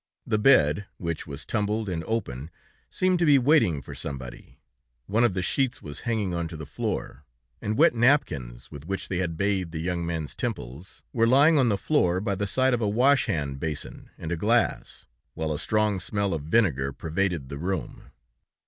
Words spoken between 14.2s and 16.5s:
a glass, while a strong smell of